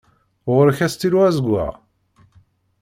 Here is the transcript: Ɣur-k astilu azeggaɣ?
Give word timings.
Ɣur-k 0.53 0.79
astilu 0.85 1.19
azeggaɣ? 1.27 1.73